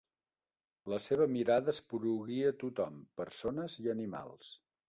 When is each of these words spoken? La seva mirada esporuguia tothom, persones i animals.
La 0.93 0.97
seva 1.07 1.27
mirada 1.33 1.69
esporuguia 1.75 2.57
tothom, 2.65 2.99
persones 3.23 3.81
i 3.85 3.93
animals. 3.99 4.53